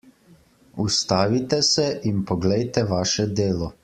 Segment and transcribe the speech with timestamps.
[0.83, 3.71] Ustavite se in poglejte vaše delo.